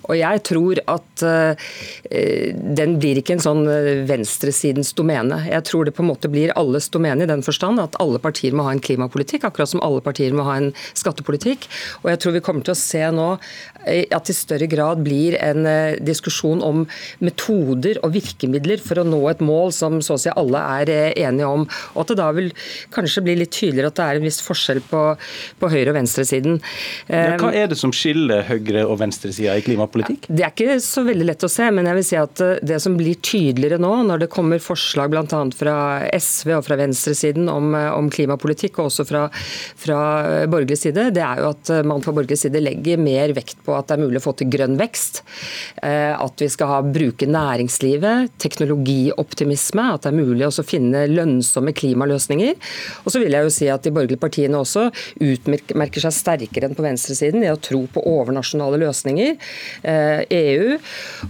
Og 0.08 0.16
jeg 0.18 0.42
tror 0.46 0.80
at 0.90 1.22
uh, 1.22 1.70
den 2.10 2.96
blir 3.02 3.20
ikke 3.20 3.36
en 3.36 3.44
sånn 3.44 3.62
venstresidens 4.80 4.94
domene. 4.96 5.38
Jeg 5.48 5.64
tror 5.64 5.84
det 5.84 5.94
på 5.94 6.02
en 6.02 6.10
måte 6.10 6.28
blir 6.30 6.52
alles 6.56 6.88
domene 6.90 7.24
i 7.24 7.28
den 7.28 7.42
forstand 7.42 7.80
at 7.80 7.96
alle 8.00 8.18
partier 8.18 8.52
må 8.52 8.64
ha 8.64 8.72
en 8.72 8.80
klimapolitikk, 8.80 9.44
akkurat 9.44 9.68
som 9.68 9.82
alle 9.82 10.00
partier 10.00 10.32
må 10.32 10.44
ha 10.44 10.56
en 10.56 10.72
skattepolitikk. 10.94 11.68
Og 12.02 12.10
jeg 12.10 12.20
tror 12.20 12.32
vi 12.32 12.40
kommer 12.40 12.64
til 12.64 12.72
å 12.72 12.80
se 12.80 13.02
nå 13.10 13.28
at 13.80 14.26
det 14.26 14.34
i 14.34 14.36
større 14.36 14.68
grad 14.68 15.00
blir 15.02 15.36
en 15.40 15.64
uh, 15.64 15.96
diskusjon 16.00 16.60
om 16.62 16.84
metoder 17.20 17.98
og 18.04 18.12
virkemidler 18.12 18.80
for 18.82 19.00
å 19.00 19.06
nå 19.06 19.20
et 19.30 19.40
mål 19.40 19.72
som 19.72 20.00
så 20.04 20.16
å 20.16 20.20
si 20.20 20.30
alle 20.30 20.60
er 20.80 20.92
uh, 20.92 21.12
enige 21.16 21.48
om. 21.48 21.66
Og 21.94 22.02
at 22.02 22.12
det 22.12 22.18
da 22.20 22.28
vil 22.36 22.50
kanskje 22.92 23.24
bli 23.24 23.38
litt 23.40 23.54
tydeligere 23.56 23.90
at 23.90 23.96
det 23.96 24.06
er 24.06 24.20
en 24.20 24.28
viss 24.28 24.40
forskjell 24.44 24.82
på, 24.90 25.04
på 25.60 25.72
høyre- 25.72 25.94
og 25.94 25.96
venstresiden. 25.96 26.60
Ja, 27.08 27.38
hva 27.40 27.52
er 27.56 27.70
det 27.72 27.80
som 27.80 27.94
skiller 27.94 28.44
høyre- 28.48 28.84
og 28.86 29.00
venstresida 29.00 29.56
i 29.56 29.64
klimapolitikk? 29.64 30.28
Det 30.28 30.44
er 30.44 30.52
ikke 30.52 30.78
så 30.84 31.04
veldig 31.06 31.30
lett 31.32 31.48
å 31.48 31.50
se, 31.50 31.70
men 31.72 31.88
jeg 31.88 32.00
vil 32.00 32.08
si 32.10 32.20
at 32.20 32.44
det 32.60 32.80
som 32.84 32.98
blir 33.00 33.16
tydeligere 33.24 33.80
nå, 33.80 33.94
når 34.10 34.26
det 34.26 34.30
kommer 34.32 34.60
forslag 34.70 35.10
bl.a. 35.12 35.40
fra 35.56 35.76
SV 36.14 36.54
og 36.56 36.64
fra 36.66 36.78
venstresiden 36.80 37.50
om, 37.50 37.74
om 37.74 38.10
klimapolitikk, 38.12 38.78
og 38.78 38.90
også 38.90 39.06
fra, 39.08 39.26
fra 39.78 39.98
borgerlig 40.50 40.78
side, 40.78 41.08
det 41.16 41.24
er 41.24 41.42
jo 41.42 41.50
at 41.50 41.72
man 41.86 42.02
fra 42.04 42.14
borgerlig 42.14 42.38
side 42.40 42.62
legger 42.62 43.00
mer 43.00 43.34
vekt 43.36 43.60
på 43.66 43.74
at 43.76 43.90
det 43.90 43.96
er 43.96 44.04
mulig 44.04 44.20
å 44.20 44.24
få 44.28 44.34
til 44.38 44.50
grønn 44.52 44.76
vekst. 44.80 45.22
At 45.82 46.42
vi 46.42 46.48
skal 46.52 46.70
ha, 46.70 46.78
bruke 46.84 47.26
næringslivet, 47.30 48.34
teknologioptimisme, 48.42 49.86
at 49.94 50.06
det 50.06 50.12
er 50.12 50.18
mulig 50.18 50.46
å 50.48 50.66
finne 50.66 51.04
lønnsomme 51.10 51.74
klimaløsninger. 51.76 52.56
Og 53.04 53.12
så 53.12 53.22
vil 53.22 53.36
jeg 53.36 53.46
jo 53.46 53.54
si 53.54 53.68
at 53.70 53.84
De 53.84 53.92
borgerlige 53.94 54.20
partiene 54.20 54.58
også 54.60 54.88
utmerker 55.24 56.04
seg 56.04 56.14
sterkere 56.14 56.68
enn 56.68 56.76
på 56.76 56.84
venstresiden 56.84 57.42
i 57.46 57.50
å 57.50 57.58
tro 57.60 57.80
på 57.90 58.02
overnasjonale 58.06 58.78
løsninger. 58.82 59.32
Eh, 59.82 60.20
EU. 60.36 60.76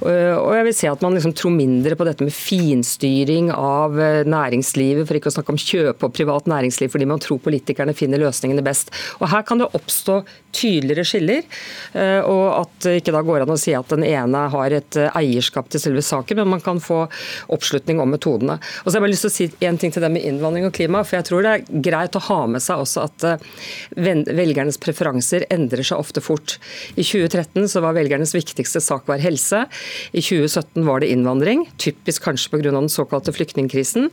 Og 0.02 0.50
jeg 0.56 0.66
vil 0.66 0.76
si 0.76 0.88
at 0.90 1.04
man 1.04 1.14
liksom 1.16 1.34
tror 1.38 1.54
mindre 1.54 1.96
på 1.98 2.06
dette 2.08 2.26
med 2.26 2.34
finstyring 2.34 3.19
av 3.54 3.98
eh, 4.00 4.22
næringslivet, 4.28 5.06
for 5.08 5.18
ikke 5.18 5.30
å 5.32 5.36
snakke 5.36 5.54
om 5.54 5.60
kjøpe 5.60 6.08
opp 6.08 6.16
privat 6.16 6.48
næringsliv, 6.50 6.92
fordi 6.92 7.08
man 7.10 7.22
tror 7.22 7.42
politikerne 7.44 7.94
finner 7.96 8.22
løsningene 8.22 8.64
best. 8.64 8.92
Og 9.20 9.28
Her 9.32 9.44
kan 9.46 9.60
det 9.60 9.70
oppstå 9.76 10.20
tydeligere 10.56 11.06
skiller, 11.06 11.42
eh, 11.92 12.20
og 12.20 12.44
at 12.62 12.76
det 12.86 12.96
ikke 13.00 13.14
da 13.14 13.22
går 13.26 13.44
an 13.44 13.54
å 13.54 13.58
si 13.60 13.74
at 13.76 13.92
den 13.92 14.04
ene 14.06 14.44
har 14.52 14.76
et 14.76 14.98
eierskap 15.10 15.70
til 15.70 15.82
selve 15.82 16.04
saken, 16.04 16.40
men 16.42 16.54
man 16.56 16.64
kan 16.64 16.80
få 16.82 17.02
oppslutning 17.52 18.00
om 18.02 18.10
metodene. 18.10 18.58
Og 18.82 18.90
så 18.90 18.96
har 18.96 19.00
jeg 19.00 19.06
bare 19.06 19.14
lyst 19.14 19.26
til 19.26 19.32
å 19.32 19.36
si 19.36 19.68
en 19.68 19.80
ting 19.80 19.94
til 19.94 20.04
det 20.04 20.12
med 20.12 20.26
innvandring 20.26 20.68
og 20.68 20.74
klima. 20.76 21.04
for 21.04 21.16
jeg 21.16 21.28
tror 21.28 21.42
det 21.44 21.52
er 21.52 21.82
greit 21.82 22.16
å 22.16 22.24
ha 22.26 22.40
med 22.46 22.62
seg 22.62 22.82
også 22.82 23.06
at 23.06 23.44
velgernes 23.96 24.78
preferanser 24.80 25.46
endrer 25.50 25.86
seg 25.86 26.00
ofte 26.00 26.22
fort. 26.24 26.58
I 26.96 27.04
2013 27.06 27.68
så 27.70 27.82
var 27.84 27.96
velgernes 27.96 28.34
viktigste 28.34 28.82
sak 28.84 29.08
var 29.10 29.22
helse. 29.22 29.64
I 30.12 30.22
2017 30.24 30.84
var 30.86 31.02
det 31.02 31.10
innvandring, 31.14 31.66
typisk 31.80 32.26
kanskje 32.28 32.50
pga. 32.54 32.70
den 32.70 32.88
såkalte 32.88 33.34
flyktningkrisen. 33.34 34.10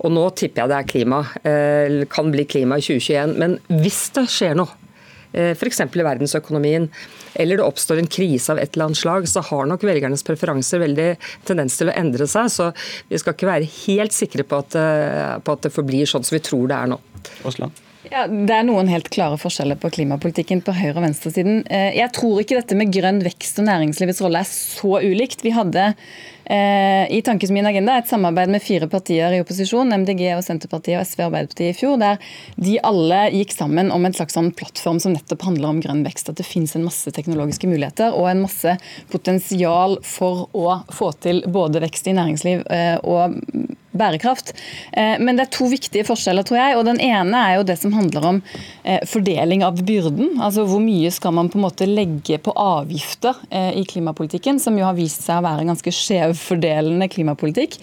Og 0.00 0.12
nå 0.14 0.26
tipper 0.36 0.64
jeg 0.64 0.72
det 0.72 0.78
er 0.78 0.90
klima. 0.92 1.20
Eh, 1.44 2.06
kan 2.10 2.30
bli 2.32 2.44
klima 2.44 2.78
i 2.78 2.84
2021. 2.84 3.36
Men 3.38 3.58
hvis 3.68 4.10
det 4.16 4.26
skjer 4.30 4.56
noe, 4.58 4.68
eh, 4.68 4.89
f.eks. 5.32 5.80
i 5.80 6.06
verdensøkonomien, 6.06 6.88
eller 7.34 7.60
det 7.60 7.66
oppstår 7.66 8.00
en 8.02 8.10
krise 8.10 8.52
av 8.52 8.58
et 8.62 8.74
eller 8.74 8.90
annet 8.90 9.02
slag, 9.02 9.28
så 9.30 9.42
har 9.50 9.68
nok 9.70 9.84
velgernes 9.86 10.26
preferanser 10.26 10.82
veldig 10.82 11.10
tendens 11.48 11.78
til 11.78 11.90
å 11.90 11.96
endre 11.96 12.26
seg. 12.30 12.50
Så 12.50 12.70
vi 13.10 13.20
skal 13.20 13.36
ikke 13.36 13.50
være 13.50 13.70
helt 13.84 14.16
sikre 14.16 14.46
på 14.46 14.64
at, 14.64 14.74
eh, 14.74 15.38
på 15.38 15.54
at 15.54 15.62
det 15.62 15.74
forblir 15.74 16.08
sånn 16.10 16.26
som 16.26 16.36
vi 16.36 16.44
tror 16.44 16.66
det 16.70 16.80
er 16.80 16.90
nå. 16.94 17.00
Osland. 17.44 17.86
Ja, 18.08 18.26
Det 18.26 18.50
er 18.50 18.64
noen 18.64 18.88
helt 18.88 19.10
klare 19.12 19.36
forskjeller 19.36 19.76
på 19.76 19.90
klimapolitikken 19.92 20.62
på 20.64 20.72
høyre- 20.72 20.96
og 20.96 21.04
venstresiden. 21.04 21.66
Jeg 21.68 22.10
tror 22.16 22.40
ikke 22.40 22.56
dette 22.56 22.74
med 22.74 22.90
grønn 22.90 23.20
vekst 23.22 23.60
og 23.60 23.68
næringslivets 23.68 24.22
rolle 24.24 24.40
er 24.40 24.48
så 24.48 24.98
ulikt. 25.04 25.44
Vi 25.44 25.52
hadde 25.52 25.92
eh, 25.92 25.94
i 27.10 27.22
Tankes 27.24 27.50
min 27.50 27.66
agenda 27.66 27.98
et 27.98 28.08
samarbeid 28.08 28.50
med 28.50 28.62
fire 28.62 28.88
partier 28.90 29.34
i 29.34 29.40
opposisjon, 29.42 29.92
MDG 30.02 30.24
og 30.34 30.44
Senterpartiet 30.44 30.98
og 30.98 31.06
SV 31.06 31.22
og 31.22 31.26
Arbeiderpartiet 31.28 31.74
i 31.74 31.78
fjor, 31.78 31.98
der 32.00 32.18
de 32.58 32.76
alle 32.86 33.20
gikk 33.34 33.54
sammen 33.54 33.92
om 33.94 34.06
en 34.06 34.16
slags 34.16 34.34
sånn 34.38 34.52
plattform 34.56 35.00
som 35.02 35.14
nettopp 35.14 35.46
handler 35.46 35.70
om 35.70 35.82
grønn 35.84 36.04
vekst. 36.06 36.32
At 36.32 36.40
det 36.40 36.48
finnes 36.48 36.74
en 36.76 36.86
masse 36.86 37.10
teknologiske 37.14 37.70
muligheter 37.70 38.16
og 38.16 38.30
en 38.30 38.44
masse 38.46 38.76
potensial 39.12 39.98
for 40.06 40.48
å 40.56 40.80
få 40.94 41.12
til 41.22 41.44
både 41.50 41.84
vekst 41.86 42.10
i 42.10 42.16
næringsliv 42.18 42.64
eh, 42.70 42.96
og 43.02 43.38
bærekraft. 43.90 44.52
Men 44.94 45.34
det 45.34 45.42
er 45.42 45.48
to 45.50 45.66
viktige 45.66 46.06
forskjeller, 46.06 46.44
tror 46.46 46.60
jeg. 46.60 46.76
og 46.78 46.84
Den 46.86 47.00
ene 47.02 47.40
er 47.42 47.56
jo 47.56 47.64
det 47.66 47.74
som 47.80 47.90
handler 47.90 48.26
om 48.28 48.36
fordeling 49.10 49.64
av 49.66 49.80
byrden. 49.82 50.36
Altså 50.38 50.62
Hvor 50.70 50.78
mye 50.80 51.10
skal 51.10 51.34
man 51.34 51.50
på 51.50 51.58
en 51.58 51.64
måte 51.64 51.88
legge 51.90 52.38
på 52.38 52.54
avgifter 52.54 53.40
i 53.50 53.82
klimapolitikken, 53.90 54.62
som 54.62 54.78
jo 54.78 54.86
har 54.86 54.94
vist 54.94 55.26
seg 55.26 55.42
å 55.42 55.46
være 55.48 55.66
ganske 55.66 55.80
ganske 55.80 55.92
skjevfordelende 56.40 57.08
klimapolitikk. 57.10 57.78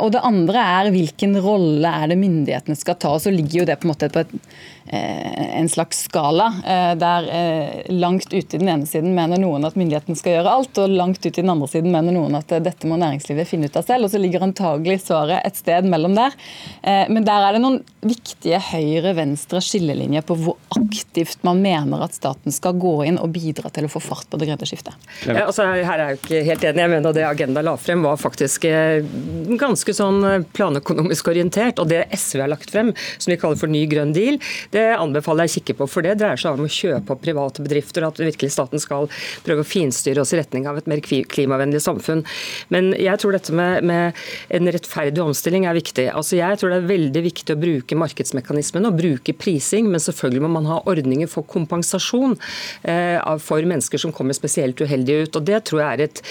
Og 0.00 0.12
det 0.14 0.24
andre 0.24 0.62
er 0.62 0.92
hvilken 0.94 1.36
rolle 1.42 1.88
er 1.88 2.08
det 2.12 2.18
myndighetene 2.20 2.76
skal 2.78 2.96
ta. 2.96 3.14
og 3.16 3.20
Så 3.20 3.34
ligger 3.34 3.60
jo 3.60 3.66
det 3.66 3.78
på 3.80 3.88
en 3.88 3.94
måte 3.94 4.10
på 4.12 4.24
et 4.24 4.34
en 4.86 5.68
slags 5.68 6.04
skala, 6.06 6.48
der 7.00 7.28
langt 7.92 8.32
ute 8.32 8.56
i 8.56 8.60
den 8.60 8.68
ene 8.70 8.86
siden 8.86 9.14
mener 9.16 9.40
noen 9.40 9.66
at 9.66 9.76
myndighetene 9.78 10.18
skal 10.18 10.38
gjøre 10.38 10.52
alt, 10.58 10.78
og 10.82 10.94
langt 10.94 11.24
ute 11.24 11.32
i 11.34 11.42
den 11.42 11.52
andre 11.52 11.68
siden 11.70 11.90
mener 11.94 12.14
noen 12.14 12.38
at 12.38 12.52
dette 12.62 12.88
må 12.88 12.98
næringslivet 13.00 13.48
finne 13.50 13.70
ut 13.70 13.78
av 13.78 13.86
selv. 13.86 14.06
og 14.06 14.12
så 14.12 14.20
ligger 14.22 14.44
antagelig 14.46 15.00
svaret 15.06 15.42
et 15.46 15.58
sted 15.58 15.88
mellom 15.90 16.14
der. 16.16 16.36
Men 17.10 17.26
der 17.26 17.48
er 17.48 17.56
det 17.56 17.62
noen 17.64 17.80
viktige 18.06 18.60
høyre-venstre 18.62 19.60
skillelinjer 19.64 20.24
på 20.26 20.36
hvor 20.38 20.58
aktivt 20.76 21.42
man 21.46 21.62
mener 21.64 22.04
at 22.06 22.14
staten 22.16 22.54
skal 22.54 22.76
gå 22.78 22.94
inn 23.08 23.18
og 23.22 23.32
bidra 23.34 23.70
til 23.74 23.88
å 23.88 23.92
få 23.92 24.02
fart 24.04 24.28
på 24.30 24.38
det 24.40 24.50
grønne 24.50 24.68
skiftet. 24.68 24.94
Ja, 25.26 25.46
altså, 25.46 25.66
her 25.66 25.98
er 25.98 26.12
jeg 26.12 26.20
ikke 26.20 26.42
helt 26.50 26.68
enig. 26.70 26.84
Jeg 26.84 26.94
mener 26.94 27.16
Det 27.16 27.26
Agenda 27.26 27.64
la 27.64 27.74
frem 27.80 28.04
var 28.06 28.20
faktisk 28.20 28.66
ganske 29.58 29.96
sånn 29.96 30.46
planøkonomisk 30.56 31.32
orientert. 31.32 31.82
Og 31.82 31.90
det 31.90 32.04
SV 32.14 32.44
har 32.44 32.52
lagt 32.52 32.72
frem, 32.72 32.92
som 33.18 33.32
vi 33.32 33.38
kaller 33.40 33.58
for 33.60 33.72
ny 33.72 33.84
grønn 33.90 34.14
deal, 34.16 34.38
det 34.74 34.75
anbefaler 34.96 35.46
jeg 35.46 35.52
å 35.52 35.56
kikke 35.58 35.76
på. 35.80 35.88
For 35.90 36.06
det 36.06 36.16
dreier 36.20 36.40
seg 36.40 36.56
om 36.56 36.66
å 36.66 36.72
kjøpe 36.72 37.14
opp 37.14 37.22
private 37.24 37.64
bedrifter, 37.64 38.06
at 38.06 38.20
virkelig 38.20 38.52
staten 38.54 38.82
skal 38.82 39.08
prøve 39.46 39.64
å 39.64 39.68
finstyre 39.68 40.22
oss 40.22 40.34
i 40.34 40.40
retning 40.40 40.66
av 40.70 40.80
et 40.80 40.88
mer 40.90 41.02
klimavennlig 41.02 41.82
samfunn. 41.84 42.24
Men 42.74 42.92
jeg 42.98 43.22
tror 43.22 43.36
dette 43.36 43.54
med, 43.56 43.86
med 43.86 44.22
en 44.58 44.72
rettferdig 44.74 45.22
omstilling 45.24 45.66
er 45.68 45.78
viktig. 45.78 46.08
Altså 46.12 46.38
jeg 46.40 46.60
tror 46.60 46.72
det 46.72 46.80
er 46.80 46.90
veldig 46.90 47.24
viktig 47.26 47.56
å 47.56 47.60
bruke 47.60 47.98
markedsmekanismene 47.98 48.90
og 48.90 49.00
bruke 49.00 49.36
prising, 49.36 49.90
men 49.92 50.02
selvfølgelig 50.02 50.44
må 50.46 50.52
man 50.58 50.70
ha 50.70 50.80
ordninger 50.88 51.30
for 51.30 51.46
kompensasjon 51.50 52.36
eh, 52.88 53.18
for 53.42 53.66
mennesker 53.66 54.00
som 54.00 54.14
kommer 54.16 54.36
spesielt 54.36 54.80
uheldige 54.80 55.26
ut. 55.26 55.40
og 55.40 55.48
Det 55.48 55.62
tror 55.68 55.82
jeg 55.82 55.88
er 55.92 56.04
et, 56.06 56.22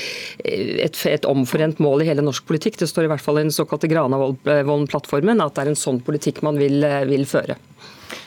et, 0.88 1.02
et 1.16 1.30
omforent 1.30 1.82
mål 1.84 2.04
i 2.04 2.10
hele 2.10 2.26
norsk 2.26 2.48
politikk. 2.48 2.80
Det 2.82 2.90
står 2.92 3.08
i 3.08 3.14
hvert 3.14 3.24
fall 3.24 3.40
i 3.40 3.46
den 3.46 3.56
såkalte 3.56 3.90
Granavolden-plattformen 3.92 5.44
at 5.44 5.56
det 5.56 5.66
er 5.66 5.74
en 5.74 5.80
sånn 5.86 6.02
politikk 6.06 6.44
man 6.46 6.60
vil, 6.62 6.86
vil 7.10 7.28
føre. 7.30 7.58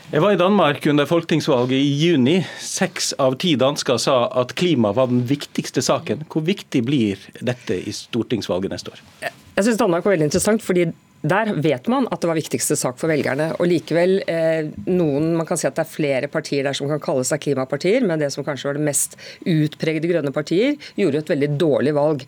Jeg 0.08 0.22
var 0.24 0.32
i 0.32 0.38
Danmark 0.40 0.86
under 0.88 1.04
folketingsvalget 1.08 1.76
i 1.76 1.90
juni. 2.00 2.38
Seks 2.64 3.10
av 3.20 3.36
ti 3.42 3.54
dansker 3.60 3.98
sa 4.00 4.22
at 4.40 4.54
klima 4.56 4.94
var 4.96 5.10
den 5.10 5.20
viktigste 5.28 5.84
saken. 5.84 6.22
Hvor 6.32 6.46
viktig 6.46 6.80
blir 6.86 7.20
dette 7.44 7.76
i 7.76 7.92
stortingsvalget 7.92 8.72
neste 8.72 8.94
år? 8.94 9.02
Jeg 9.20 9.66
syns 9.66 9.80
Danmark 9.80 10.06
var 10.06 10.14
veldig 10.14 10.30
interessant, 10.30 10.64
fordi 10.64 10.86
der 11.30 11.52
vet 11.56 11.88
man 11.90 12.06
at 12.12 12.22
det 12.22 12.30
var 12.30 12.38
viktigste 12.38 12.76
sak 12.78 12.98
for 13.00 13.10
velgerne. 13.10 13.50
og 13.58 13.66
likevel, 13.66 14.22
eh, 14.26 14.70
noen, 14.86 15.36
Man 15.36 15.46
kan 15.46 15.56
si 15.56 15.66
at 15.66 15.74
det 15.74 15.84
er 15.84 15.96
flere 15.96 16.28
partier 16.28 16.64
der 16.64 16.72
som 16.72 16.88
kan 16.88 17.00
kalle 17.00 17.24
seg 17.24 17.40
klimapartier, 17.40 18.02
men 18.06 18.18
det 18.18 18.32
som 18.32 18.44
kanskje 18.44 18.68
var 18.68 18.74
det 18.74 18.86
mest 18.86 19.16
utpregede 19.44 20.08
grønne 20.08 20.32
partier, 20.32 20.76
gjorde 20.96 21.18
et 21.18 21.28
veldig 21.28 21.58
dårlig 21.58 21.94
valg. 21.94 22.26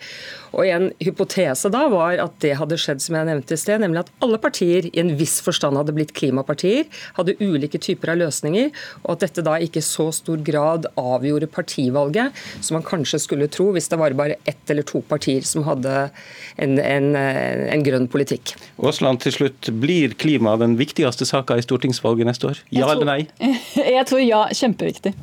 Og 0.53 0.67
En 0.67 0.91
hypotese 1.01 1.71
da 1.71 1.89
var 1.89 2.19
at 2.19 2.39
det 2.41 2.57
hadde 2.59 2.79
skjedd 2.79 3.01
som 3.03 3.17
jeg 3.17 3.27
nevnte 3.27 3.55
i 3.55 3.61
sted, 3.61 3.81
nemlig 3.81 4.05
at 4.05 4.13
alle 4.23 4.39
partier 4.39 4.87
i 4.87 5.01
en 5.01 5.17
viss 5.17 5.41
forstand 5.41 5.77
hadde 5.77 5.95
blitt 5.95 6.15
klimapartier, 6.15 6.87
hadde 7.15 7.37
ulike 7.41 7.79
typer 7.79 8.11
av 8.11 8.21
løsninger, 8.23 8.71
og 9.05 9.13
at 9.15 9.21
dette 9.27 9.45
da 9.47 9.59
ikke 9.59 9.83
i 9.83 9.87
så 9.87 10.11
stor 10.15 10.39
grad 10.43 10.87
avgjorde 10.99 11.51
partivalget 11.51 12.35
som 12.61 12.79
man 12.79 12.87
kanskje 12.87 13.21
skulle 13.23 13.51
tro 13.51 13.71
hvis 13.75 13.89
det 13.91 13.99
var 14.01 14.17
bare 14.19 14.39
ett 14.45 14.71
eller 14.71 14.87
to 14.87 15.03
partier 15.07 15.47
som 15.47 15.65
hadde 15.67 16.11
en, 16.57 16.79
en, 16.79 17.11
en 17.17 17.87
grønn 17.87 18.09
politikk. 18.11 18.55
Aasland, 18.91 19.23
til 19.25 19.37
slutt, 19.37 19.71
Blir 19.83 20.15
klima 20.19 20.57
den 20.61 20.77
viktigste 20.81 21.29
saka 21.29 21.57
i 21.59 21.65
stortingsvalget 21.65 22.29
neste 22.29 22.51
år? 22.51 22.63
Ja 22.75 22.85
tror, 22.85 22.93
eller 22.97 23.09
nei? 23.09 23.53
Jeg 23.97 24.07
tror 24.11 24.23
ja. 24.25 24.45
Kjempeviktig. 24.55 25.15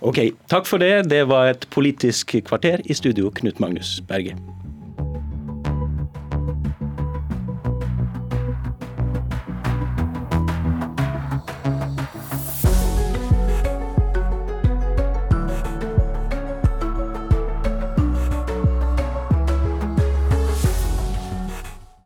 Ok, 0.00 0.22
Takk 0.50 0.66
for 0.70 0.82
det. 0.82 1.08
Det 1.10 1.24
var 1.30 1.52
et 1.52 1.68
Politisk 1.74 2.38
kvarter 2.48 2.82
i 2.86 2.96
studio, 2.96 3.32
Knut 3.34 3.60
Magnus 3.62 3.98
Berge. 4.08 4.38